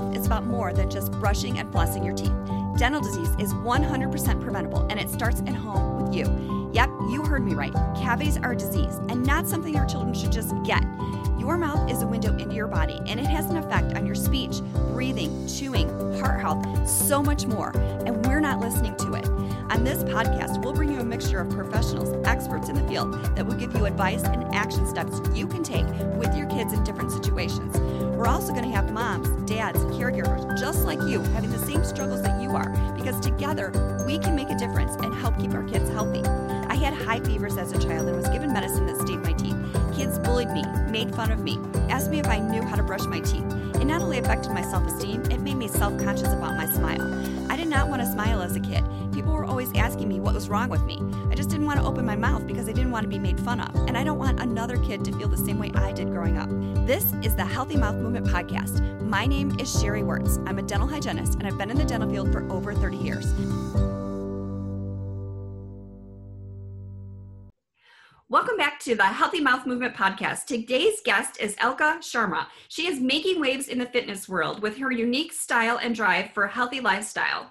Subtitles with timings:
[0.00, 2.32] health is about more than just brushing and flossing your teeth.
[2.78, 6.70] Dental disease is 100% preventable and it starts at home with you.
[6.72, 7.74] Yep, you heard me right.
[7.96, 10.82] Cavities are a disease and not something your children should just get.
[11.38, 14.14] Your mouth is a window into your body and it has an effect on your
[14.14, 14.60] speech,
[14.92, 15.88] breathing, chewing,
[16.20, 17.70] heart health, so much more,
[18.06, 19.26] and we're not listening to it.
[19.70, 23.46] On this podcast, we'll bring you a mixture of professionals, experts in the field that
[23.46, 25.86] will give you advice and action steps you can take
[26.16, 27.76] with your kids in different situations.
[28.20, 32.20] We're also going to have moms, dads, caregivers just like you having the same struggles
[32.20, 33.72] that you are because together
[34.06, 36.22] we can make a difference and help keep our kids healthy.
[36.68, 39.56] I had high fevers as a child and was given medicine that stayed my teeth.
[39.96, 43.06] Kids bullied me, made fun of me, asked me if I knew how to brush
[43.06, 43.50] my teeth.
[43.80, 47.50] It not only affected my self esteem, it made me self conscious about my smile.
[47.50, 48.84] I did not want to smile as a kid.
[49.12, 51.02] People were always asking me what was wrong with me.
[51.30, 53.40] I just didn't want to open my mouth because I didn't want to be made
[53.40, 53.74] fun of.
[53.88, 56.50] And I don't want another kid to feel the same way I did growing up.
[56.86, 58.82] This is the Healthy Mouth Movement Podcast.
[59.02, 60.38] My name is Sheree Wirtz.
[60.46, 63.32] I'm a dental hygienist and I've been in the dental field for over 30 years.
[68.80, 70.46] To the Healthy Mouth Movement Podcast.
[70.46, 72.46] Today's guest is Alka Sharma.
[72.68, 76.44] She is making waves in the fitness world with her unique style and drive for
[76.44, 77.50] a healthy lifestyle.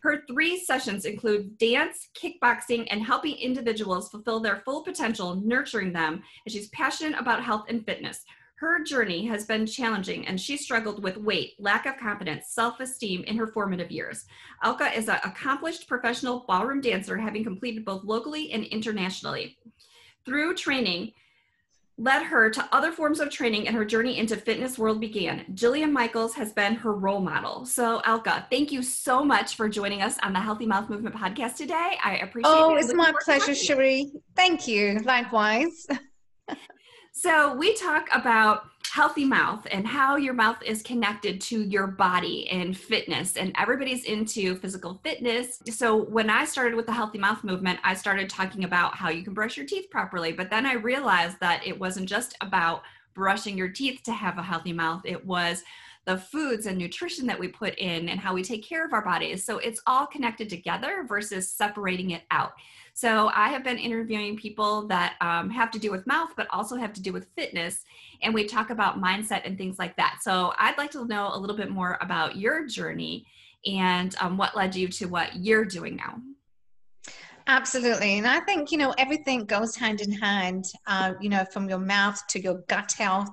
[0.00, 6.22] Her three sessions include dance, kickboxing, and helping individuals fulfill their full potential, nurturing them,
[6.44, 8.22] and she's passionate about health and fitness.
[8.62, 13.24] Her journey has been challenging and she struggled with weight, lack of confidence, self esteem
[13.24, 14.26] in her formative years.
[14.62, 19.56] Alka is an accomplished professional ballroom dancer, having completed both locally and internationally.
[20.24, 21.12] Through training,
[21.98, 25.44] led her to other forms of training and her journey into fitness world began.
[25.54, 27.66] Jillian Michaels has been her role model.
[27.66, 31.56] So Alka, thank you so much for joining us on the Healthy Mouth Movement podcast
[31.56, 31.98] today.
[32.02, 32.72] I appreciate oh, it.
[32.72, 34.10] Oh, it's my pleasure, Sheree.
[34.34, 35.00] Thank you.
[35.04, 35.86] Likewise.
[37.12, 42.46] so we talk about healthy mouth and how your mouth is connected to your body
[42.50, 45.62] and fitness and everybody's into physical fitness.
[45.70, 49.22] So when i started with the healthy mouth movement i started talking about how you
[49.22, 52.82] can brush your teeth properly but then i realized that it wasn't just about
[53.14, 55.02] brushing your teeth to have a healthy mouth.
[55.04, 55.62] It was
[56.04, 59.04] the foods and nutrition that we put in and how we take care of our
[59.04, 59.44] bodies.
[59.44, 62.52] So it's all connected together versus separating it out
[62.94, 66.76] so I have been interviewing people that um, have to do with mouth, but also
[66.76, 67.84] have to do with fitness.
[68.22, 70.18] And we talk about mindset and things like that.
[70.22, 73.26] So I'd like to know a little bit more about your journey
[73.66, 76.20] and um, what led you to what you're doing now.
[77.46, 78.18] Absolutely.
[78.18, 81.78] And I think, you know, everything goes hand in hand, uh, you know, from your
[81.78, 83.30] mouth to your gut health.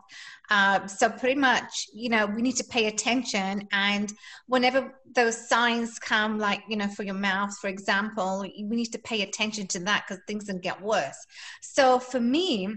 [0.49, 3.67] Uh, so pretty much, you know, we need to pay attention.
[3.71, 4.11] And
[4.47, 8.99] whenever those signs come, like, you know, for your mouth, for example, we need to
[8.99, 11.17] pay attention to that because things can get worse.
[11.61, 12.75] So for me,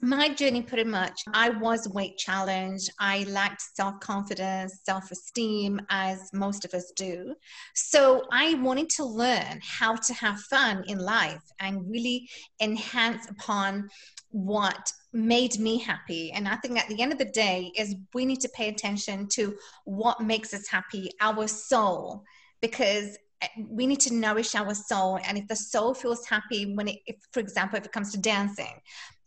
[0.00, 6.74] my journey pretty much i was weight challenged i lacked self-confidence self-esteem as most of
[6.74, 7.34] us do
[7.74, 12.28] so i wanted to learn how to have fun in life and really
[12.60, 13.88] enhance upon
[14.30, 16.32] what made me happy.
[16.32, 19.28] And i think at the end of the day is we need to pay attention
[19.28, 22.24] to what makes us happy our soul
[22.60, 25.20] because eh, we need to nourish our soul.
[25.26, 28.18] And if the soul feels happy when it if, for example if it comes to
[28.18, 28.74] dancing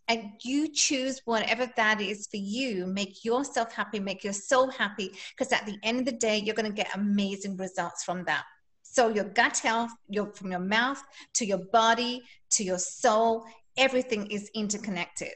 [0.08, 5.10] and you choose whatever that is for you make yourself happy make your soul happy
[5.36, 8.44] because at the end of the day you're going to get amazing results from that.
[8.82, 11.02] So your gut health your from your mouth
[11.34, 13.46] to your body to your soul
[13.78, 15.34] everything is interconnected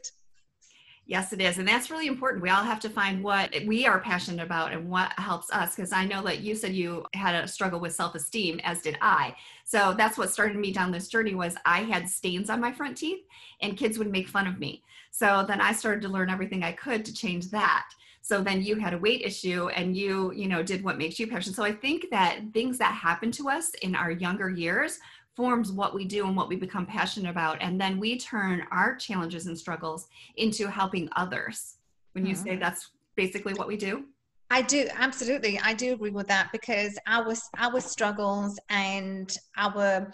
[1.04, 1.58] Yes, it is.
[1.58, 2.42] And that's really important.
[2.42, 5.74] We all have to find what we are passionate about and what helps us.
[5.74, 9.34] Because I know that you said you had a struggle with self-esteem, as did I.
[9.64, 12.96] So that's what started me down this journey was I had stains on my front
[12.96, 13.24] teeth
[13.60, 14.84] and kids would make fun of me.
[15.10, 17.88] So then I started to learn everything I could to change that.
[18.24, 21.26] So then you had a weight issue and you, you know, did what makes you
[21.26, 21.56] passionate.
[21.56, 25.00] So I think that things that happen to us in our younger years
[25.34, 27.59] forms what we do and what we become passionate about.
[27.60, 31.76] And then we turn our challenges and struggles into helping others.
[32.12, 32.44] When you mm-hmm.
[32.44, 34.05] say that's basically what we do?
[34.50, 35.58] I do absolutely.
[35.58, 40.12] I do agree with that because our our struggles and our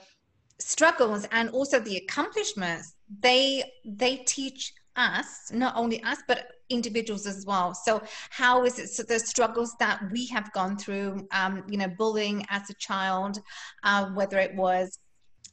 [0.60, 7.46] struggles and also the accomplishments they they teach us not only us but individuals as
[7.46, 11.78] well so how is it so the struggles that we have gone through um, you
[11.78, 13.38] know bullying as a child
[13.84, 14.98] uh, whether it was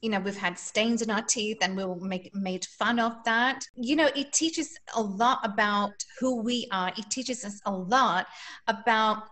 [0.02, 3.12] you know we've had stains in our teeth and we were make, made fun of
[3.24, 3.64] that.
[3.74, 6.92] You know it teaches a lot about who we are.
[6.96, 8.26] It teaches us a lot
[8.66, 9.24] about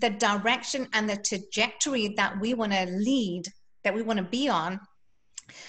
[0.00, 3.44] the direction and the trajectory that we want to lead
[3.84, 4.80] that we want to be on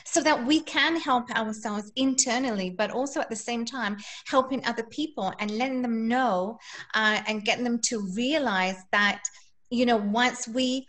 [0.06, 4.84] so that we can help ourselves internally, but also at the same time helping other
[4.84, 6.58] people and letting them know
[6.94, 9.22] uh, and getting them to realize that,
[9.70, 10.88] you know, once we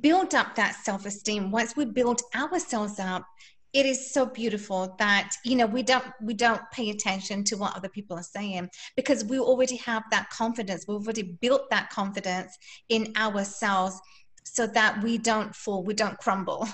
[0.00, 3.24] build up that self esteem, once we build ourselves up,
[3.72, 7.76] it is so beautiful that you know we don't we don't pay attention to what
[7.76, 10.84] other people are saying because we already have that confidence.
[10.88, 12.56] We've already built that confidence
[12.88, 14.00] in ourselves
[14.44, 16.66] so that we don't fall we don't crumble.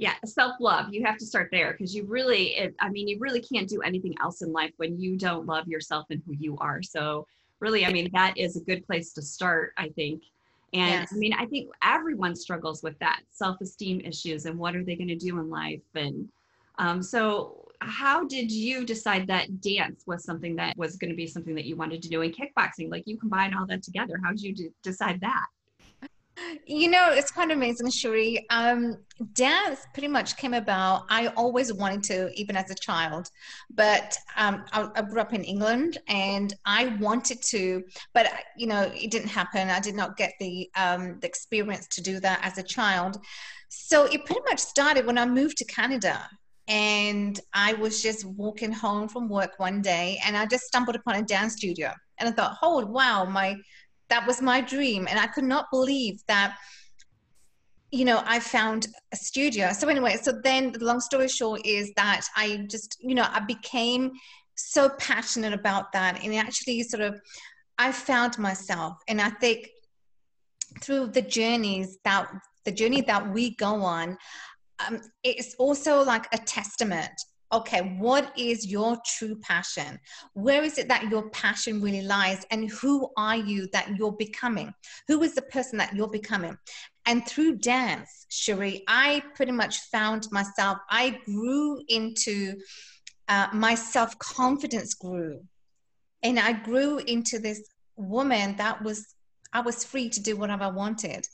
[0.00, 3.40] Yeah self-love you have to start there because you really it, i mean you really
[3.40, 6.82] can't do anything else in life when you don't love yourself and who you are.
[6.82, 7.26] So
[7.58, 10.22] really i mean that is a good place to start i think
[10.74, 11.12] and yes.
[11.12, 15.08] i mean i think everyone struggles with that self-esteem issues and what are they going
[15.08, 16.28] to do in life and
[16.78, 21.26] um, so how did you decide that dance was something that was going to be
[21.26, 22.90] something that you wanted to do in kickboxing?
[22.90, 24.20] Like you combine all that together.
[24.22, 25.46] How did you d- decide that
[26.66, 28.44] you know, it's quite amazing, Sheree.
[28.50, 28.98] Um,
[29.32, 31.04] dance pretty much came about.
[31.08, 33.28] I always wanted to, even as a child,
[33.70, 37.82] but um, I, I, grew up in England and I wanted to,
[38.14, 39.70] but you know, it didn't happen.
[39.70, 43.18] I did not get the um, the experience to do that as a child.
[43.68, 46.28] So it pretty much started when I moved to Canada.
[46.68, 51.14] And I was just walking home from work one day and I just stumbled upon
[51.14, 51.90] a dance studio.
[52.18, 53.56] And I thought, oh, wow, my
[54.10, 55.06] that was my dream.
[55.08, 56.56] And i could not believe that
[57.90, 59.72] you know i found a studio.
[59.72, 63.40] So anyway so then the long story short is that i just you know i
[63.40, 64.12] became
[64.56, 66.22] so passionate about that.
[66.22, 67.20] And actually sort of
[67.78, 68.94] i found myself.
[69.08, 69.68] And i think
[70.82, 72.30] through the journeys that
[72.64, 74.18] the journey that we go on
[74.86, 77.10] um, it's also like a testament
[77.52, 79.98] okay, what is your true passion?
[80.34, 82.44] Where is it that your passion really lies?
[82.50, 84.72] And who are you that you're becoming?
[85.06, 86.56] Who is the person that you're becoming?
[87.06, 92.56] And through dance, Sheree, I pretty much found myself, I grew into
[93.28, 95.40] uh, my self confidence grew.
[96.22, 97.62] And I grew into this
[97.96, 99.14] woman that was,
[99.52, 101.26] I was free to do whatever I wanted.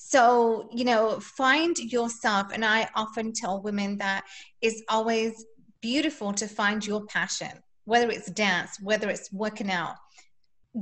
[0.00, 2.48] So, you know, find yourself.
[2.52, 4.24] And I often tell women that
[4.62, 5.44] it's always
[5.82, 7.50] beautiful to find your passion,
[7.84, 9.96] whether it's dance, whether it's working out.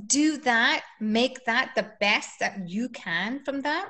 [0.07, 3.89] Do that, make that the best that you can from that.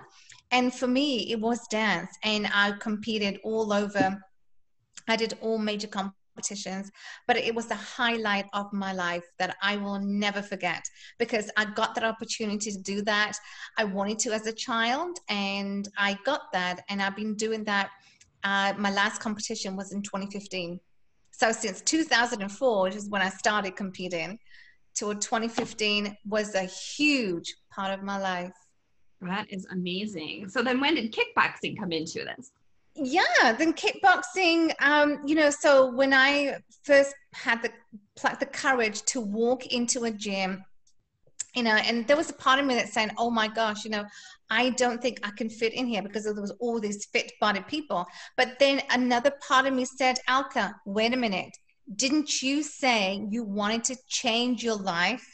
[0.53, 2.11] And for me, it was dance.
[2.23, 4.19] And I competed all over.
[5.09, 6.91] I did all major competitions competitions,
[7.27, 10.85] but it was the highlight of my life that I will never forget
[11.19, 13.33] because I got that opportunity to do that.
[13.79, 17.91] I wanted to as a child, and I got that, and I've been doing that.
[18.45, 20.79] Uh, my last competition was in 2015.
[21.33, 24.39] So since 2004, which is when I started competing,
[24.95, 28.53] till 2015 was a huge part of my life.
[29.21, 30.49] That is amazing.
[30.49, 32.53] So then when did kickboxing come into this?
[32.97, 37.71] Yeah then kickboxing um you know so when i first had the
[38.41, 40.65] the courage to walk into a gym
[41.55, 43.91] you know and there was a part of me that's saying oh my gosh you
[43.91, 44.05] know
[44.51, 47.67] i don't think i can fit in here because there was all these fit bodied
[47.67, 48.07] people.
[48.37, 51.57] But then another part of me said alka wait a minute.
[51.95, 55.27] Didn't you say you wanted to change your life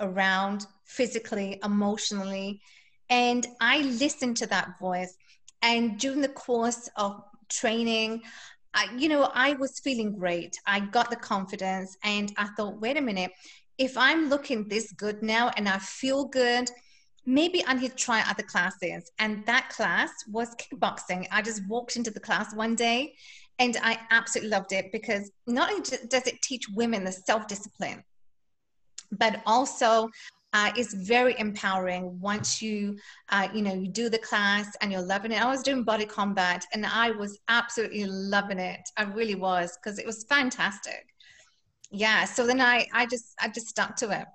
[0.00, 2.60] around physically emotionally?
[3.08, 5.16] And i listened to that voice
[5.66, 8.22] and during the course of training,
[8.72, 10.56] I, you know, I was feeling great.
[10.64, 13.32] I got the confidence and I thought, wait a minute,
[13.76, 16.70] if I'm looking this good now and I feel good,
[17.26, 19.10] maybe I need to try other classes.
[19.18, 21.26] And that class was kickboxing.
[21.32, 23.14] I just walked into the class one day
[23.58, 28.04] and I absolutely loved it because not only does it teach women the self discipline,
[29.10, 30.10] but also
[30.52, 32.96] uh, it's very empowering once you
[33.30, 35.42] uh, you know you do the class and you're loving it.
[35.42, 38.80] I was doing body combat and i was absolutely loving it.
[38.96, 41.06] I really was because it was fantastic.
[41.90, 44.26] Yeah so then i i just i just stuck to it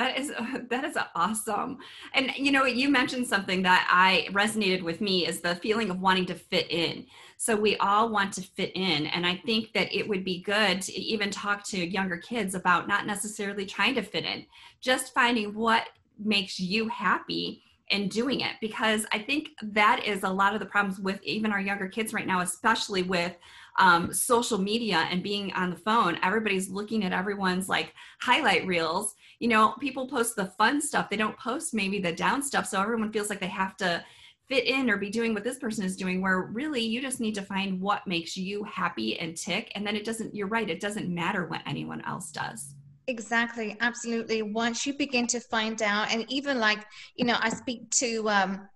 [0.00, 0.32] that is
[0.70, 1.78] that is awesome.
[2.14, 6.00] And you know, you mentioned something that I resonated with me is the feeling of
[6.00, 7.06] wanting to fit in.
[7.36, 10.82] So we all want to fit in and I think that it would be good
[10.82, 14.44] to even talk to younger kids about not necessarily trying to fit in,
[14.80, 15.88] just finding what
[16.18, 20.66] makes you happy and doing it because I think that is a lot of the
[20.66, 23.34] problems with even our younger kids right now, especially with
[23.80, 26.18] um, social media and being on the phone.
[26.22, 31.08] Everybody's looking at everyone's like highlight reels you know, people post the fun stuff.
[31.08, 32.66] They don't post maybe the down stuff.
[32.66, 34.04] So everyone feels like they have to
[34.48, 37.36] fit in or be doing what this person is doing where really you just need
[37.36, 40.80] to find what makes you happy and tick and then it doesn't you're right it
[40.80, 42.74] doesn't matter what anyone else does
[43.06, 46.84] exactly absolutely once you begin to find out and even like
[47.14, 48.68] you know i speak to um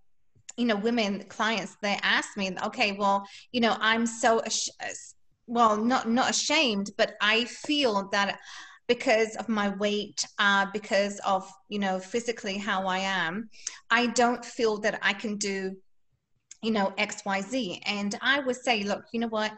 [0.56, 4.42] you know women clients they ask me okay well you know i'm so
[5.46, 8.38] well not not ashamed but i feel that
[8.87, 13.49] because of my weight uh, because of you know physically how i am
[13.90, 15.75] i don't feel that i can do
[16.64, 19.52] you know xyz and i would say look you know what?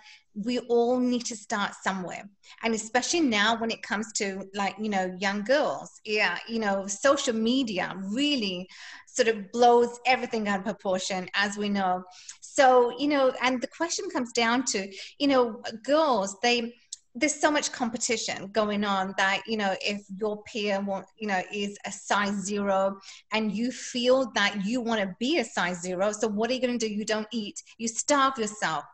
[0.44, 2.28] We all need to start somewhere.
[2.62, 6.86] And especially now when it comes to like you know young girls yeah you know
[6.86, 8.68] social media really
[9.06, 12.04] sort of blows everything out of proportion as we know.
[12.42, 16.74] So you know and the question comes down to you know girls they
[17.18, 21.40] there's so much competition going on that you know if your peer want you know
[21.52, 22.98] is a size zero
[23.32, 26.60] and you feel that you want to be a size zero so what are you
[26.60, 28.84] going to do you don't eat you starve yourself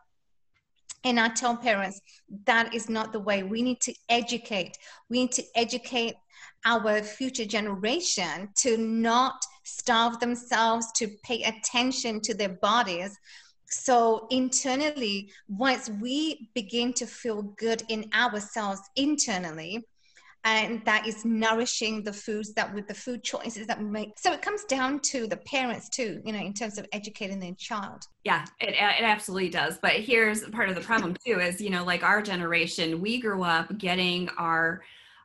[1.05, 2.01] and I tell parents
[2.47, 3.43] that is not the way.
[3.43, 4.79] We need to educate.
[5.11, 6.15] We need to educate
[6.65, 13.17] our future generation to not starve themselves, to pay attention to their bodies,
[13.73, 19.83] so internally, once we begin to feel good in ourselves internally,
[20.45, 24.19] and that is nourishing the foods that with the food choices that we make.
[24.19, 27.55] So it comes down to the parents too, you know, in terms of educating their
[27.57, 28.03] child.
[28.25, 29.79] Yeah, it, it absolutely does.
[29.81, 33.43] But here's part of the problem too is, you know, like our generation, we grew
[33.43, 34.83] up getting our,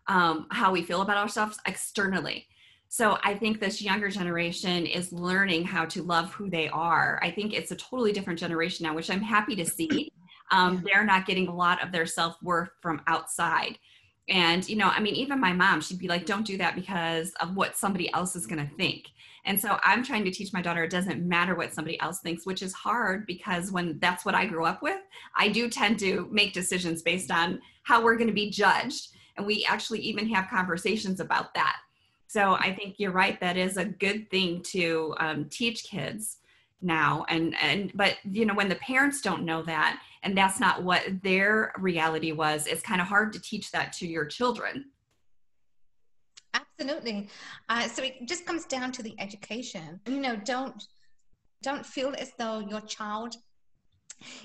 [0.07, 2.47] um, how we feel about ourselves externally.
[2.89, 7.19] So I think this younger generation is learning how to love who they are.
[7.21, 10.11] I think it's a totally different generation now, which I'm happy to see.
[10.49, 13.77] Um, they're not getting a lot of their self worth from outside.
[14.29, 17.33] And, you know, I mean, even my mom, she'd be like, don't do that because
[17.41, 19.07] of what somebody else is going to think.
[19.43, 22.45] And so I'm trying to teach my daughter it doesn't matter what somebody else thinks,
[22.45, 25.01] which is hard because when that's what I grew up with,
[25.35, 29.09] I do tend to make decisions based on how we're going to be judged.
[29.35, 31.75] And we actually even have conversations about that
[32.27, 33.39] so I think you're right.
[33.39, 36.37] That is a good thing to um, teach kids
[36.81, 37.25] now.
[37.29, 41.03] And and but you know when the parents don't know that and that's not what
[41.23, 44.85] their reality was, it's kind of hard to teach that to your children.
[46.53, 47.29] Absolutely.
[47.69, 49.99] Uh, so it just comes down to the education.
[50.05, 50.83] You know, don't
[51.63, 53.35] don't feel as though your child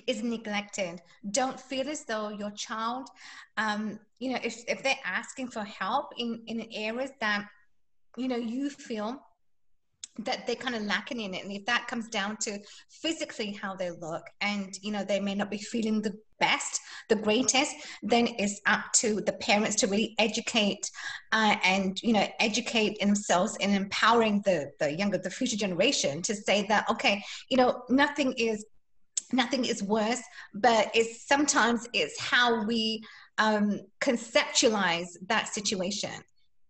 [0.06, 1.00] is neglected.
[1.30, 3.08] Don't feel as though your child,
[3.56, 7.46] um, you know, if, if they're asking for help in, in areas that
[8.16, 9.20] you know you feel
[10.18, 11.42] that they're kind of lacking in it.
[11.42, 12.58] And if that comes down to
[12.90, 17.14] physically how they look and you know they may not be feeling the best the
[17.14, 20.90] greatest then it's up to the parents to really educate
[21.30, 26.34] uh, and you know educate themselves in empowering the the younger the future generation to
[26.34, 28.64] say that okay you know nothing is
[29.32, 33.00] nothing is worse but it's sometimes it's how we
[33.38, 36.10] um, conceptualize that situation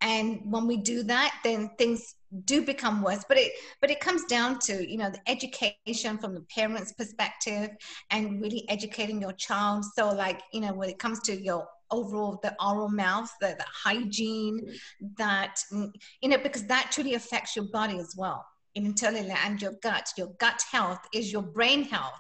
[0.02, 3.24] and when we do that then things do become worse.
[3.28, 7.70] But it but it comes down to you know the education from the parents perspective
[8.10, 9.84] and really educating your child.
[9.96, 13.66] So like you know when it comes to your overall the oral mouth the, the
[13.68, 14.66] hygiene
[15.18, 15.60] that
[16.22, 18.44] you know because that truly affects your body as well.
[18.74, 20.08] Internally and your gut.
[20.16, 22.18] Your gut health is your brain health.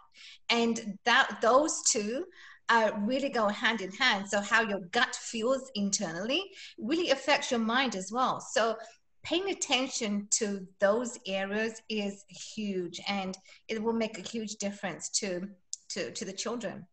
[0.50, 2.26] And that those two
[2.72, 4.26] uh, really go hand in hand.
[4.26, 6.42] So how your gut feels internally
[6.78, 8.40] really affects your mind as well.
[8.40, 8.76] So
[9.22, 13.36] paying attention to those areas is huge and
[13.68, 15.48] it will make a huge difference to
[15.90, 16.86] to to the children.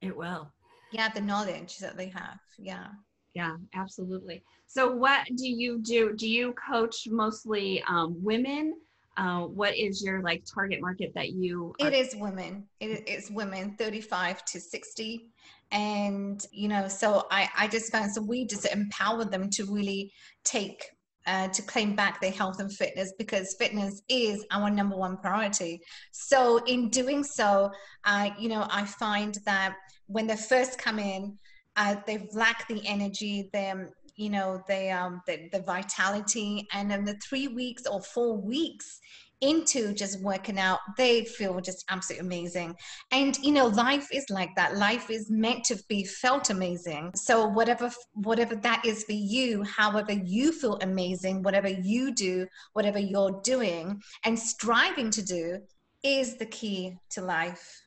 [0.00, 0.50] It will.
[0.90, 2.38] Yeah the knowledge that they have.
[2.58, 2.88] Yeah.
[3.34, 4.42] Yeah absolutely.
[4.66, 6.14] So what do you do?
[6.16, 8.72] Do you coach mostly um, women
[9.16, 13.30] uh, what is your like target market that you are- it is women it is
[13.30, 15.30] women 35 to 60
[15.72, 20.12] and you know so i i just found so we just empower them to really
[20.44, 20.84] take
[21.26, 25.80] uh, to claim back their health and fitness because fitness is our number one priority.
[26.12, 27.72] So in doing so,
[28.04, 29.74] uh, you know, I find that
[30.06, 31.36] when they first come in,
[31.74, 37.04] uh, they lack the energy, them, you know, they um, the, the vitality, and then
[37.04, 39.00] the three weeks or four weeks
[39.42, 42.74] into just working out, they feel just absolutely amazing.
[43.10, 44.76] And you know, life is like that.
[44.76, 47.12] Life is meant to be felt amazing.
[47.14, 52.98] So whatever whatever that is for you, however you feel amazing, whatever you do, whatever
[52.98, 55.58] you're doing and striving to do
[56.02, 57.82] is the key to life.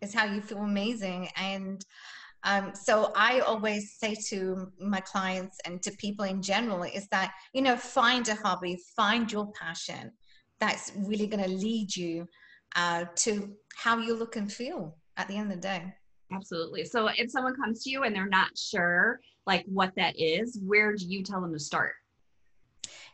[0.00, 1.28] Is how you feel amazing.
[1.36, 1.82] And
[2.44, 7.32] um, so I always say to my clients and to people in general is that,
[7.54, 10.12] you know, find a hobby, find your passion
[10.60, 12.26] that's really going to lead you
[12.76, 15.94] uh, to how you look and feel at the end of the day.
[16.32, 16.84] Absolutely.
[16.84, 20.94] So if someone comes to you and they're not sure like what that is, where
[20.94, 21.92] do you tell them to start?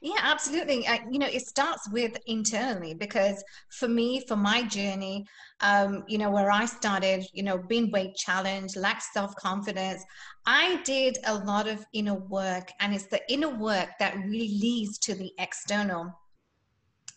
[0.03, 0.87] Yeah, absolutely.
[1.11, 5.27] You know, it starts with internally because for me, for my journey,
[5.61, 10.03] um, you know, where I started, you know, being weight challenged, lack self confidence,
[10.47, 14.99] I did a lot of inner work, and it's the inner work that really leads
[15.01, 16.11] to the external.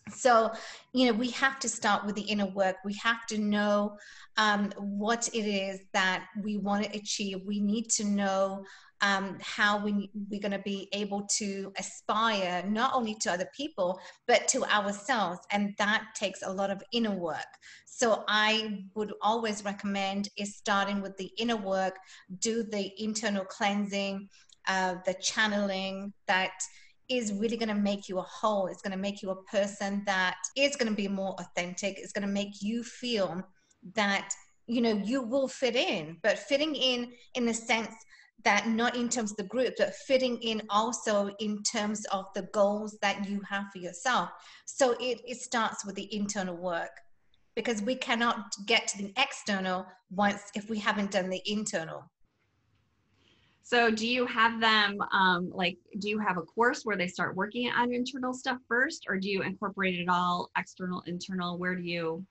[0.10, 0.52] So,
[0.94, 2.76] you know, we have to start with the inner work.
[2.84, 3.98] We have to know
[4.38, 7.42] um, what it is that we want to achieve.
[7.46, 8.66] We need to know
[9.02, 14.00] um, how we, we're going to be able to aspire not only to other people,
[14.28, 15.40] but to ourselves.
[15.52, 17.46] And that takes a lot of inner work.
[17.86, 21.98] So I would always recommend is starting with the inner work,
[22.40, 24.30] do the internal cleansing,
[24.68, 26.52] uh, the channeling that
[27.10, 28.68] is really going to make you a whole.
[28.68, 31.98] It's going to make you a person that is going to be more authentic.
[31.98, 33.42] It's going to make you feel
[33.96, 34.34] that
[34.66, 37.94] you know you will fit in but fitting in in the sense
[38.44, 42.48] that not in terms of the group, but fitting in also in terms of the
[42.54, 44.30] goals that you have for yourself.
[44.66, 46.92] So it, it starts with the internal work
[47.56, 52.04] because we cannot get to the external once if we haven't done the internal.
[53.66, 57.36] So do you have them um, like do you have a course where they start
[57.36, 61.58] working on internal stuff first or do you incorporate it all external internal?
[61.58, 62.26] Where do you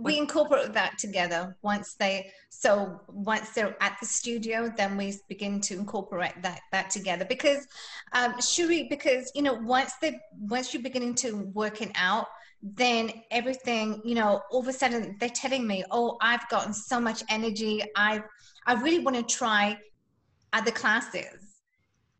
[0.00, 1.56] we incorporate that together.
[1.62, 6.90] Once they so once they're at the studio then we begin to incorporate that that
[6.90, 7.24] together.
[7.24, 7.66] Because
[8.12, 12.26] um sheree because you know once they once you're beginning to work it out
[12.62, 17.00] then everything you know all of a sudden they're telling me oh i've gotten so
[17.00, 17.82] much energy.
[17.96, 18.22] I
[18.66, 19.78] i really want to try
[20.52, 21.56] other classes.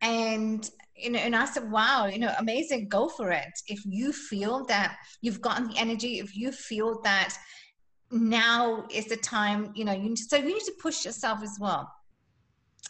[0.01, 3.51] And you know, and I said, wow, you know, amazing, go for it.
[3.67, 7.35] If you feel that you've gotten the energy, if you feel that
[8.11, 11.41] now is the time you know you need to, so you need to push yourself
[11.43, 11.89] as well.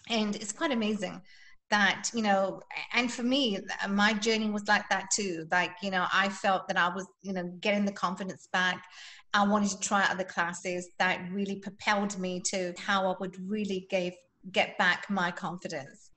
[0.09, 1.21] And it's quite amazing
[1.69, 2.59] that you know
[2.93, 3.57] and for me
[3.89, 5.47] my journey was like that too.
[5.51, 8.83] Like you know i felt that i was you know getting the confidence back.
[9.33, 13.87] I wanted to try other classes that really propelled me to how i would really
[13.89, 14.13] give
[14.51, 16.11] get back my confidence.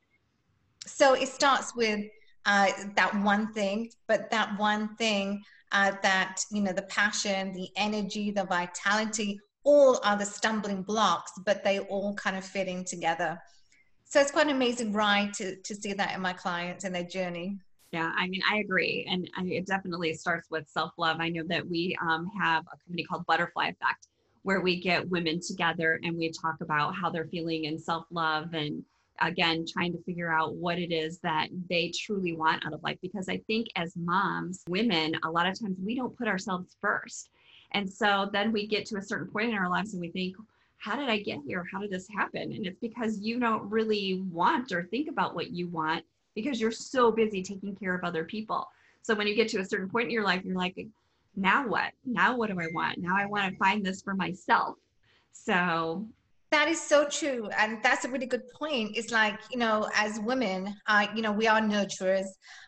[0.87, 2.04] So it starts with
[2.47, 7.68] uh, that one thing but that one thing uh, that you know the passion the
[7.77, 13.38] energy the vitality all are the stumbling blocks but they all kind of fitting together.
[14.05, 17.05] So it's quite an amazing ride to, to see that in my clients and their
[17.05, 17.59] journey.
[17.92, 19.07] Yeah i mean i agree.
[19.11, 21.16] And it definitely starts with self-love.
[21.20, 24.09] I know that we um, have a company called butterfly effect
[24.44, 28.85] where we get women together and we talk about how they're feeling in self-love and
[29.20, 32.98] again trying to figure out what it is that they truly want out of life.
[33.02, 37.30] Because i think as moms women a lot of times we don't put ourselves first.
[37.72, 40.37] And so then we get to a certain point in our lives and we think
[40.76, 41.64] how did i get here?
[41.72, 42.52] How did this happen?
[42.52, 46.04] And it's because you don't really want or think about what you want
[46.35, 48.68] because you're so busy taking care of other people.
[49.00, 50.87] So when you get to a certain point in your life you're like
[51.37, 51.92] now what?
[52.05, 52.99] Now what do i want?
[52.99, 54.77] Now i want to find this for myself.
[55.33, 56.07] So
[56.51, 58.97] that is so true and that's a really good point.
[58.97, 62.27] It's like you know as women uh, you know we are nurturers.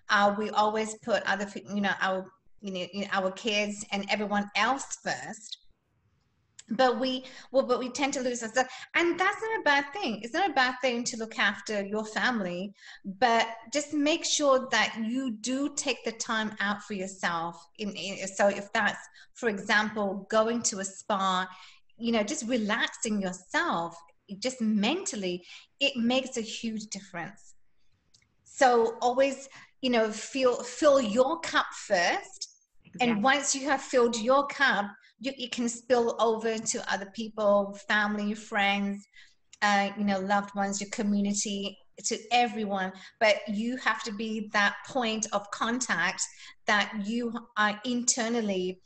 [0.09, 2.27] Uh, we always put other you know our
[2.61, 5.59] you know our kids and everyone else first
[6.71, 10.21] but we well but we tend to lose ourselves and that's not a bad thing.
[10.23, 12.75] It's not a bad thing to look after your family
[13.05, 18.27] but just make sure that you do take the time out for yourself in, in
[18.27, 18.99] so if that's
[19.35, 21.49] for example going to a spa
[21.99, 23.97] you know just relaxing yourself
[24.39, 25.45] just mentally
[25.81, 27.55] it makes a huge difference.
[28.45, 29.49] So always
[29.83, 32.53] you know feel fill your cup first.
[32.85, 33.13] Exactly.
[33.13, 34.87] and once you have filled your cup
[35.21, 39.07] you, can spill over to other people family friends
[39.63, 42.93] uh, you know loved ones your community to everyone.
[43.21, 46.23] But you have to be that point of contact
[46.67, 48.81] that you are internally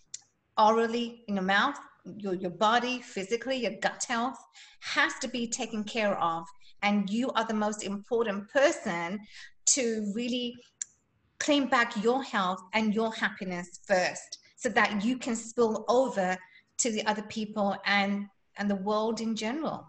[0.57, 1.77] orally in your mouth
[2.19, 4.39] your, your body physically your gut health
[4.81, 6.45] has to be taken care of.
[6.83, 9.19] And you are the most important person
[9.67, 10.55] to really
[11.39, 16.37] claim back your health and your happiness first so that you can spill over
[16.77, 18.27] to the other people and
[18.59, 19.87] and the world in general.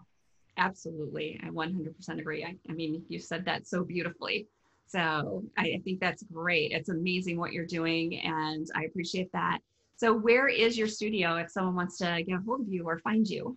[0.56, 1.38] Absolutely.
[1.42, 2.44] I 100% agree.
[2.44, 4.46] I, I mean you said that so beautifully.
[4.86, 6.72] So I, I think that's great.
[6.72, 9.58] It's amazing what you're doing and i appreciate that.
[9.96, 12.98] So where is your studio if someone wants to get a hold of you or
[12.98, 13.56] find you?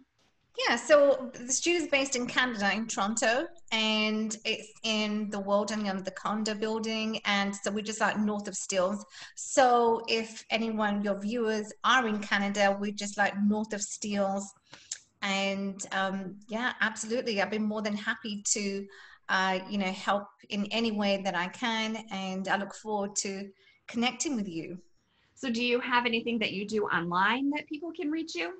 [0.57, 5.85] Yeah, so the studio is based in Canada, in Toronto, and it's in the Walden
[5.87, 9.05] of the Condo building, and so we're just like north of Steeles.
[9.35, 14.49] So if anyone, your viewers, are in Canada, we're just like north of Steeles,
[15.21, 18.85] and um, yeah, absolutely, I've been more than happy to
[19.29, 21.97] uh, you know, help in any way that I can.
[22.11, 23.49] And I look forward to
[23.87, 24.79] connecting with you.
[25.33, 28.53] So, do you have anything that you do online that people can reach you?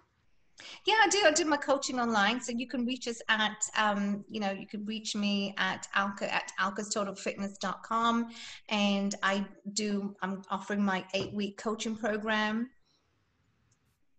[0.86, 1.22] Yeah, I do.
[1.26, 2.40] I do my coaching online.
[2.40, 6.34] So you can reach us at, um, you know, you can reach me at alka
[6.34, 8.30] at alkastotalfitness.com.
[8.70, 12.70] And I do, I'm offering my eight week coaching program.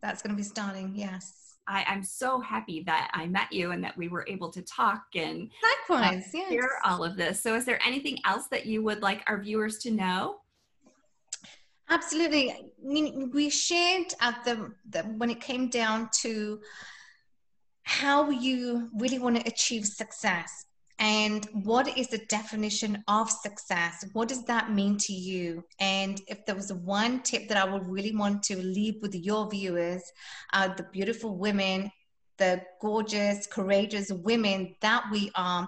[0.02, 0.92] That's going to be starting.
[0.94, 1.46] Yes.
[1.68, 5.02] I, am so happy that I met you and that we were able to talk
[5.16, 5.50] and
[5.88, 6.48] likewise uh, yes.
[6.48, 7.42] hear all of this.
[7.42, 10.36] So, is there anything else that you would like our viewers to know?
[11.88, 12.50] Absolutely.
[12.50, 16.60] I mean, We shared at the, the when it came down to
[17.82, 20.66] how you really want to achieve success
[20.98, 24.04] and what is the definition of success?
[24.12, 25.62] What does that mean to you?
[25.78, 29.48] And if there was one tip that i would really want to leave with your
[29.48, 30.02] viewers
[30.52, 31.90] uh, the beautiful women
[32.38, 35.66] the gorgeous courageous women that we are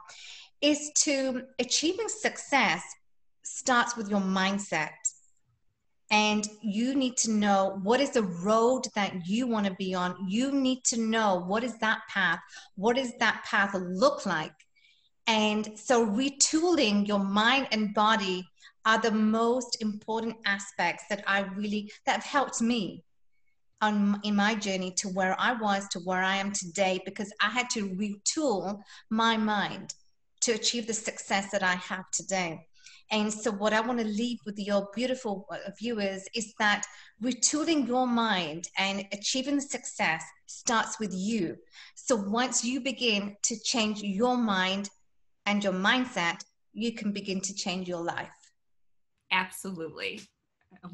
[0.61, 2.83] is to achieving success
[3.43, 4.91] starts with your mindset
[6.11, 10.17] and you need to know what is the road that you want to be on.
[10.27, 12.41] You need to know what is that path
[12.77, 14.55] what does that path look like.
[15.27, 18.49] And so retooling your mind and body
[18.89, 23.05] are the most important aspects that i really that have helped me
[23.83, 27.51] on in my journey to where i was to where i am today because i
[27.51, 29.95] had to retool my mind
[30.41, 32.67] to achieve the success that i have today
[33.11, 36.85] and so, what I want to leave with your beautiful uh, viewers is that
[37.23, 41.57] retooling your mind and achieving success starts with you.
[41.95, 44.91] So, once you begin to change your mind
[45.47, 46.41] and your mindset,
[46.75, 48.29] you can begin to change your life.
[49.31, 50.21] Absolutely.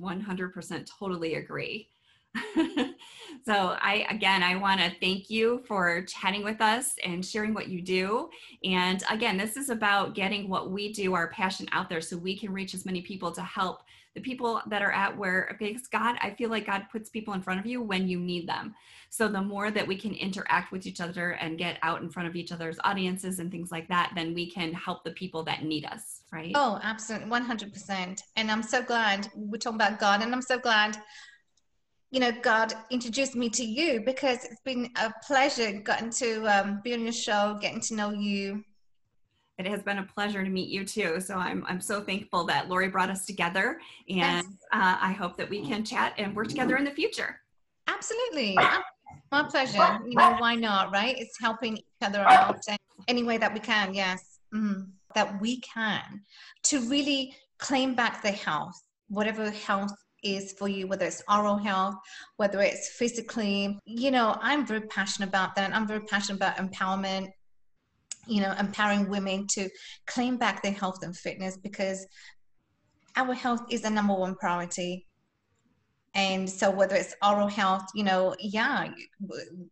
[0.00, 1.88] 100% totally agree.
[3.44, 7.68] so I again I want to thank you for chatting with us and sharing what
[7.68, 8.28] you do.
[8.64, 12.36] And again, this is about getting what we do, our passion out there so we
[12.38, 13.82] can reach as many people to help
[14.14, 17.42] the people that are at where okay, God, I feel like God puts people in
[17.42, 18.74] front of you when you need them.
[19.10, 22.28] So the more that we can interact with each other and get out in front
[22.28, 25.62] of each other's audiences and things like that, then we can help the people that
[25.62, 26.52] need us, right?
[26.54, 27.28] Oh, absolutely.
[27.28, 28.22] 100%.
[28.36, 30.96] And I'm so glad we're talking about God and I'm so glad
[32.14, 36.80] you know, God introduced me to you because it's been a pleasure getting to um,
[36.84, 38.62] be on your show, getting to know you.
[39.58, 41.20] It has been a pleasure to meet you too.
[41.20, 45.50] So I'm, I'm so thankful that Lori brought us together and uh, I hope that
[45.50, 47.40] we can chat and work together in the future.
[47.88, 48.56] Absolutely.
[49.32, 49.98] My pleasure.
[50.06, 51.16] You know, why not, right?
[51.18, 52.60] It's helping each other out
[53.08, 53.92] any way that we can.
[53.92, 54.38] Yes.
[54.54, 56.22] Mm, that we can
[56.62, 61.96] to really claim back the health, whatever health is for you, whether it's oral health,
[62.36, 63.78] whether it's physically.
[63.84, 65.74] You know, I'm very passionate about that.
[65.74, 67.28] I'm very passionate about empowerment,
[68.26, 69.68] you know, empowering women to
[70.06, 72.06] claim back their health and fitness because
[73.16, 75.06] our health is the number one priority.
[76.16, 78.88] And so whether it's oral health, you know, yeah,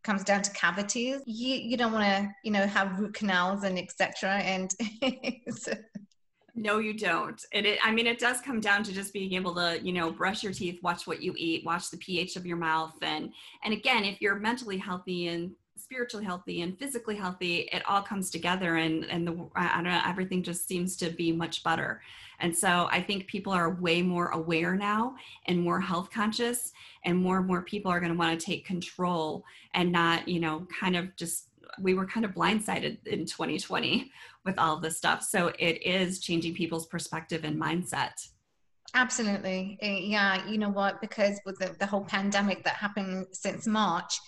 [0.03, 1.21] comes down to cavities.
[1.25, 4.39] You you don't want to, you know, have root canals and etc.
[4.39, 4.75] And
[6.55, 7.43] No, you don't.
[7.53, 10.11] And it, I mean, it does come down to just being able to, you know,
[10.11, 13.33] brush your teeth, watch what you eat, watch the pH of your mouth, and
[13.65, 18.31] and again, if you're mentally healthy and spiritually healthy and physically healthy, it all comes
[18.31, 22.03] together, and and the I don't know, everything just seems to be much better.
[22.41, 25.15] And so I think people are way more aware now
[25.47, 26.73] and more health conscious,
[27.07, 30.41] and more and more people are going to want to take control and not, you
[30.41, 31.49] know, kind of just
[31.81, 34.11] we were kind of blindsided in 2020
[34.45, 35.23] with all this stuff.
[35.23, 38.13] So it is changing people's perspective and mindset.
[38.95, 39.79] Absolutely.
[39.81, 40.47] Eh, yeah.
[40.47, 41.01] You know what?
[41.01, 44.19] Because with the, the whole pandemic that happened since March,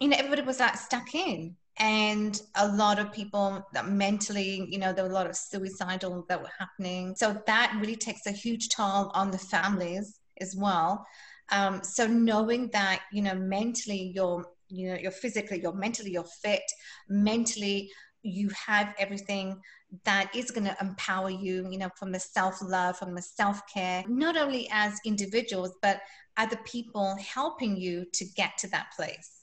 [0.00, 1.56] you know, everybody was like stuck in.
[1.80, 6.26] And a lot of people that mentally, you know, there were a lot of suicidal
[6.28, 7.14] that were happening.
[7.14, 11.06] So that really takes a huge toll on the families as well.
[11.52, 16.24] Um, so knowing that, you know, mentally you're you know you're physically you're mentally you're
[16.42, 16.62] fit.
[17.08, 17.90] Mentally
[18.22, 19.60] you have everything
[20.04, 24.36] that is going to empower you you know from the self-love from the self-care not
[24.36, 26.00] only as individuals but
[26.38, 29.42] other people helping you to get to that place.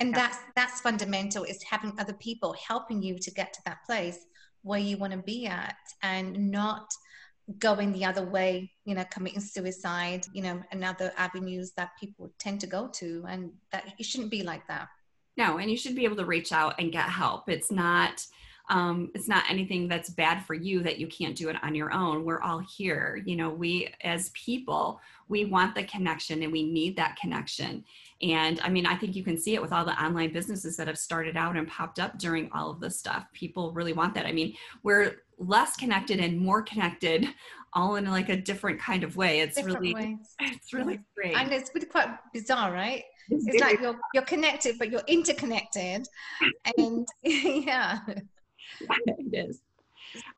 [0.00, 4.18] And that's that's fundamental is having other people helping you to get to that place
[4.62, 6.88] where you want to be at and not
[7.58, 12.30] going the other way, you know, committing suicide, you know, and other avenues that people
[12.38, 13.24] tend to go to.
[13.28, 14.88] And that it shouldn't be like that.
[15.36, 17.48] No, and you should be able to reach out and get help.
[17.48, 18.26] It's not
[18.70, 21.92] um, it's not anything that's bad for you that you can't do it on your
[21.92, 26.70] own we're all here you know we as people we want the connection and we
[26.70, 27.84] need that connection
[28.22, 30.88] and i mean i think you can see it with all the online businesses that
[30.88, 33.26] have started out and popped up during all of this stuff.
[33.32, 34.26] People really want that.
[34.26, 37.28] I mean we're less connected and more connected
[37.74, 39.40] all in like a different kind of way.
[39.40, 40.16] It's different really ways.
[40.40, 41.36] it's really great.
[41.36, 43.04] And it's really quite bizarre right?
[43.30, 46.08] It's, it's like you're you're connected but you're interconnected.
[46.76, 48.00] And yeah.
[48.80, 49.60] It is.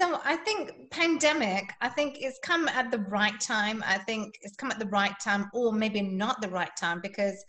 [0.01, 3.85] So I think pandemic, I think it's come at the right time.
[3.87, 7.45] I think it's come at the right time, or maybe not the right time, because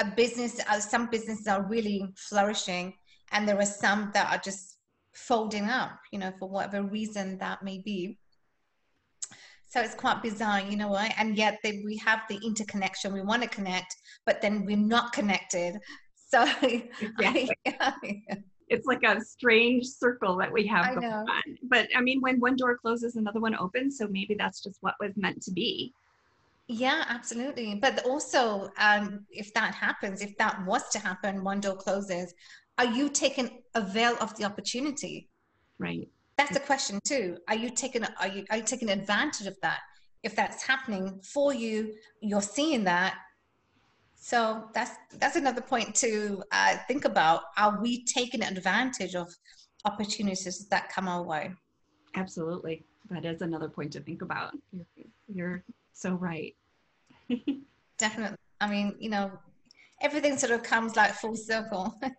[0.00, 2.94] a business, uh, some businesses are really flourishing,
[3.32, 4.78] and there are some that are just
[5.14, 8.18] folding up, you know, for whatever reason that may be.
[9.68, 11.12] So it's quite bizarre, you know what?
[11.16, 13.12] And yet they, we have the interconnection.
[13.12, 13.94] We want to connect,
[14.26, 15.78] but then we're not connected.
[16.28, 17.50] So exactly.
[17.80, 17.92] I,
[18.68, 21.26] it's like a strange circle that we have going on.
[21.64, 23.98] But I mean, when one door closes, another one opens.
[23.98, 25.92] So maybe that's just what was meant to be.
[26.72, 27.74] Yeah, absolutely.
[27.74, 32.32] But also, um, if that happens, if that was to happen, one door closes,
[32.78, 35.28] are you taking avail of the opportunity?
[35.80, 36.08] Right.
[36.38, 37.38] That's the question too.
[37.48, 39.80] Are you taking are you are you taking advantage of that?
[40.22, 43.16] If that's happening for you, you're seeing that.
[44.14, 47.42] So that's that's another point to uh, think about.
[47.58, 49.28] Are we taking advantage of
[49.84, 51.52] opportunities that come our way?
[52.14, 54.52] Absolutely, that is another point to think about.
[54.72, 54.86] You're,
[55.26, 55.64] you're
[56.00, 56.56] so right.
[57.98, 58.38] Definitely.
[58.60, 59.30] I mean, you know,
[60.00, 62.00] everything sort of comes like full circle.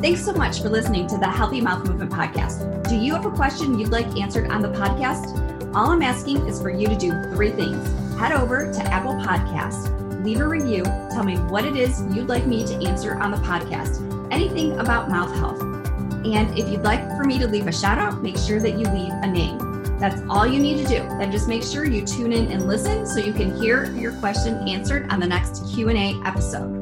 [0.00, 2.88] Thanks so much for listening to the Healthy Mouth Movement Podcast.
[2.88, 5.74] Do you have a question you'd like answered on the podcast?
[5.74, 7.86] All I'm asking is for you to do three things.
[8.18, 12.46] Head over to Apple Podcast, leave a review, tell me what it is you'd like
[12.46, 14.00] me to answer on the podcast,
[14.32, 15.60] anything about mouth health.
[15.60, 18.86] And if you'd like for me to leave a shout out, make sure that you
[18.86, 19.69] leave a name.
[20.00, 21.06] That's all you need to do.
[21.18, 24.66] Then just make sure you tune in and listen so you can hear your question
[24.66, 26.80] answered on the next Q&A episode